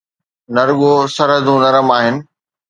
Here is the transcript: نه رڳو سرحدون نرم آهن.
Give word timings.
نه 0.53 0.61
رڳو 0.67 0.91
سرحدون 1.15 1.59
نرم 1.63 1.87
آهن. 1.97 2.15